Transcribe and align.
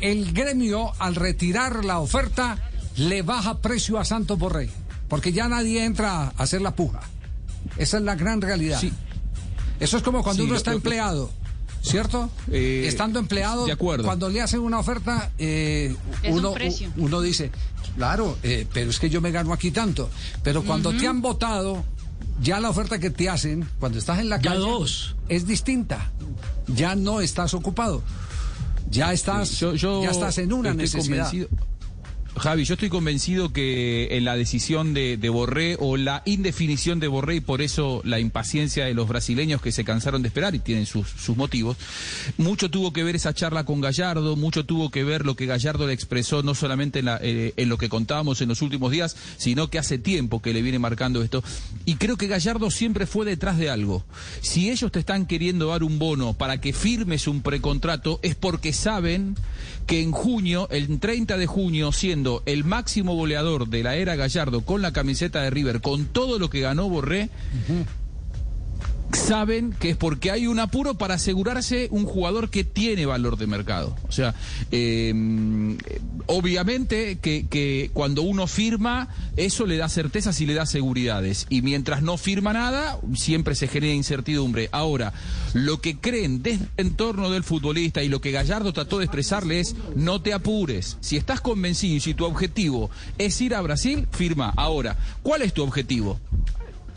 el 0.00 0.32
gremio 0.32 0.92
al 0.98 1.14
retirar 1.14 1.84
la 1.84 1.98
oferta 2.00 2.58
le 2.96 3.22
baja 3.22 3.58
precio 3.58 3.98
a 3.98 4.04
Santos 4.04 4.38
Borré, 4.38 4.70
porque 5.08 5.32
ya 5.32 5.48
nadie 5.48 5.84
entra 5.84 6.24
a 6.24 6.28
hacer 6.36 6.60
la 6.62 6.74
puja. 6.74 7.00
Esa 7.76 7.98
es 7.98 8.02
la 8.04 8.14
gran 8.14 8.40
realidad. 8.40 8.80
Sí. 8.80 8.92
Eso 9.78 9.96
es 9.96 10.02
como 10.02 10.22
cuando 10.22 10.42
Sí, 10.42 10.48
uno 10.48 10.56
está 10.56 10.72
empleado. 10.72 11.30
¿Cierto? 11.82 12.28
Eh, 12.50 12.84
Estando 12.86 13.18
empleado, 13.18 13.64
de 13.64 13.72
acuerdo. 13.72 14.04
cuando 14.04 14.28
le 14.28 14.42
hacen 14.42 14.60
una 14.60 14.78
oferta, 14.78 15.30
eh, 15.38 15.96
un 16.28 16.44
uno, 16.98 17.20
dice, 17.22 17.50
claro, 17.96 18.36
eh, 18.42 18.66
pero 18.70 18.90
es 18.90 18.98
que 19.00 19.08
yo 19.08 19.22
me 19.22 19.30
gano 19.30 19.54
aquí 19.54 19.70
tanto. 19.70 20.10
Pero 20.42 20.62
cuando 20.62 20.92
te 20.92 21.06
han 21.06 21.22
votado, 21.22 21.82
ya 22.42 22.60
la 22.60 22.68
oferta 22.68 22.98
que 22.98 23.08
te 23.08 23.30
hacen, 23.30 23.66
cuando 23.78 23.98
estás 23.98 24.18
en 24.18 24.28
la 24.28 24.36
Ya 24.36 24.50
calle, 24.50 24.60
dos. 24.60 25.16
es 25.30 25.46
distinta. 25.46 26.10
Ya 26.66 26.94
no 26.96 27.22
estás 27.22 27.54
ocupado. 27.54 28.02
Ya 28.90 29.12
estás, 29.12 29.50
Yo- 29.60 29.74
yo 29.74 30.02
ya 30.02 30.10
estás 30.10 30.38
en 30.38 30.52
una 30.52 30.70
estoy 30.70 30.82
necesidad. 30.84 31.30
convencido- 31.30 31.48
Javi, 32.36 32.64
yo 32.64 32.74
estoy 32.74 32.88
convencido 32.88 33.52
que 33.52 34.08
en 34.16 34.24
la 34.24 34.36
decisión 34.36 34.94
de, 34.94 35.16
de 35.16 35.28
Borré 35.28 35.76
o 35.78 35.96
la 35.96 36.22
indefinición 36.24 36.98
de 37.00 37.08
Borré 37.08 37.36
y 37.36 37.40
por 37.40 37.60
eso 37.60 38.00
la 38.04 38.18
impaciencia 38.20 38.84
de 38.86 38.94
los 38.94 39.08
brasileños 39.08 39.60
que 39.60 39.72
se 39.72 39.84
cansaron 39.84 40.22
de 40.22 40.28
esperar 40.28 40.54
y 40.54 40.58
tienen 40.60 40.86
sus, 40.86 41.06
motivos, 41.36 41.76
mucho 42.38 42.70
tuvo 42.70 42.92
que 42.92 43.02
ver 43.04 43.16
esa 43.16 43.34
charla 43.34 43.64
con 43.64 43.80
Gallardo, 43.80 44.36
mucho 44.36 44.64
tuvo 44.64 44.90
que 44.90 45.04
ver 45.04 45.26
lo 45.26 45.34
que 45.36 45.46
Gallardo 45.46 45.86
le 45.86 45.92
expresó 45.92 46.42
no 46.42 46.54
solamente 46.54 47.00
en, 47.00 47.06
la- 47.06 47.18
eh, 47.20 47.52
en 47.56 47.68
lo 47.68 47.76
que 47.78 47.88
contábamos 47.88 48.40
en 48.40 48.48
los 48.48 48.62
últimos 48.62 48.90
días, 48.92 49.16
sino 49.36 49.68
que 49.68 49.78
hace 49.78 49.98
tiempo 49.98 50.40
que 50.40 50.54
le 50.54 50.62
viene 50.62 50.78
marcando 50.78 51.22
esto. 51.22 51.42
Y 51.84 51.96
creo 51.96 52.16
que 52.16 52.28
Gallardo 52.28 52.70
siempre 52.70 53.06
fue 53.06 53.26
detrás 53.26 53.58
de 53.58 53.70
algo. 53.70 54.04
Si 54.40 54.70
ellos 54.70 54.90
te 54.92 55.00
están 55.00 55.26
queriendo 55.26 55.68
dar 55.68 55.82
un 55.82 55.98
bono 55.98 56.32
para 56.34 56.60
que 56.60 56.72
firmes 56.72 57.26
un 57.26 57.42
precontrato, 57.42 58.18
es 58.22 58.34
porque 58.34 58.72
saben 58.72 59.36
que 59.86 60.00
en 60.00 60.12
junio, 60.12 60.68
el 60.70 61.00
30 61.00 61.36
de 61.36 61.46
junio, 61.46 61.90
siendo 61.92 62.19
el 62.46 62.64
máximo 62.64 63.14
goleador 63.14 63.68
de 63.68 63.82
la 63.82 63.96
era 63.96 64.16
Gallardo 64.16 64.62
con 64.62 64.82
la 64.82 64.92
camiseta 64.92 65.42
de 65.42 65.50
River, 65.50 65.80
con 65.80 66.06
todo 66.06 66.38
lo 66.38 66.50
que 66.50 66.60
ganó 66.60 66.88
Borré, 66.88 67.30
saben 69.30 69.72
que 69.78 69.90
es 69.90 69.96
porque 69.96 70.32
hay 70.32 70.48
un 70.48 70.58
apuro 70.58 70.94
para 70.94 71.14
asegurarse 71.14 71.86
un 71.92 72.04
jugador 72.04 72.50
que 72.50 72.64
tiene 72.64 73.06
valor 73.06 73.38
de 73.38 73.46
mercado. 73.46 73.96
O 74.08 74.10
sea, 74.10 74.34
eh, 74.72 75.14
obviamente 76.26 77.20
que, 77.20 77.90
cuando 77.94 78.22
uno 78.22 78.48
firma, 78.48 79.08
eso 79.36 79.66
le 79.66 79.76
da 79.76 79.88
certezas 79.88 80.40
y 80.40 80.46
le 80.46 80.54
da 80.54 80.66
seguridades. 80.66 81.46
Y 81.48 81.62
mientras 81.62 82.02
no 82.02 82.16
firma 82.16 82.52
nada, 82.52 82.98
siempre 83.14 83.54
se 83.54 83.68
genera 83.68 83.94
incertidumbre. 83.94 84.68
Ahora, 84.72 85.12
lo 85.54 85.80
que 85.80 85.96
creen 85.96 86.42
desde 86.42 86.64
el 86.76 86.88
entorno 86.88 87.30
del 87.30 87.44
futbolista 87.44 88.02
y 88.02 88.08
lo 88.08 88.20
que 88.20 88.32
Gallardo 88.32 88.72
trató 88.72 88.98
de 88.98 89.04
expresarle 89.04 89.60
es, 89.60 89.76
no 89.94 90.22
te 90.22 90.32
apures. 90.32 90.96
Si 91.00 91.16
estás 91.16 91.40
convencido 91.40 91.94
y 91.94 92.00
si 92.00 92.14
tu 92.14 92.24
objetivo 92.24 92.90
es 93.16 93.40
ir 93.40 93.54
a 93.54 93.60
Brasil, 93.60 94.08
firma. 94.10 94.52
Ahora, 94.56 94.96
¿cuál 95.22 95.42
es 95.42 95.54
tu 95.54 95.62
objetivo? 95.62 96.18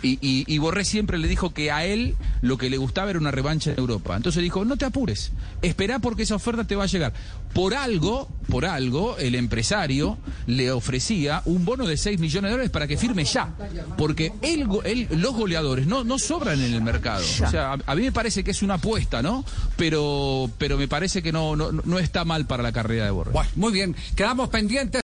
Y, 0.04 0.18
y, 0.22 0.58
Borré 0.58 0.84
siempre 0.84 1.18
le 1.18 1.30
dijo 1.30 1.54
que 1.54 1.72
a 1.72 1.86
él 1.86 2.16
lo 2.42 2.58
que 2.58 2.70
le 2.70 2.76
gustaba 2.78 3.10
era 3.10 3.20
una 3.20 3.32
revancha 3.32 3.72
en 3.72 3.80
Europa. 3.80 4.16
Entonces 4.18 4.44
dijo, 4.44 4.66
no 4.66 4.76
te 4.76 4.84
apures, 4.84 5.32
espera 5.62 6.00
porque 6.00 6.24
esa 6.24 6.36
oferta 6.36 6.66
te 6.66 6.76
va 6.76 6.84
a 6.84 6.88
llegar. 6.88 7.14
Por 7.54 7.74
algo, 7.76 8.28
por 8.50 8.66
algo, 8.66 9.18
el 9.18 9.36
empresario 9.36 10.18
le 10.48 10.72
ofrecía 10.72 11.42
un 11.46 11.66
bono 11.66 11.86
de 11.86 11.98
6 11.98 12.20
millones 12.20 12.50
de 12.50 12.52
dólares 12.52 12.72
para 12.72 12.88
que 12.88 12.98
firme 12.98 13.24
ya. 13.24 13.54
Porque 13.98 14.34
él, 14.42 14.68
los 15.12 15.34
goleadores 15.34 15.88
no, 15.88 16.20
sobran 16.20 16.60
en 16.62 16.74
el 16.74 16.82
mercado. 16.82 17.24
O 17.24 17.50
sea, 17.50 17.74
a, 17.86 17.96
mí 17.96 18.02
me 18.02 18.12
parece 18.12 18.44
que 18.44 18.52
es 18.52 18.62
una 18.62 18.76
apuesta, 18.76 19.22
¿no? 19.22 19.46
Pero, 19.78 20.50
pero 20.58 20.78
me 20.78 20.88
parece 20.88 21.22
que 21.22 21.32
no, 21.32 21.56
no, 21.56 21.72
no 21.72 22.00
está 22.00 22.26
mal 22.26 22.46
para 22.46 22.64
la 22.64 22.72
carrera 22.72 23.06
de 23.06 23.12
Borré. 23.12 23.32
Bueno, 23.32 23.50
muy 23.56 23.72
bien, 23.72 23.96
quedamos 24.16 24.50
pendientes. 24.50 25.02